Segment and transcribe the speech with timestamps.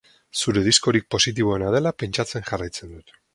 [0.43, 3.15] Zure diskorik positiboena dela pentsatzen jarraitzen dut.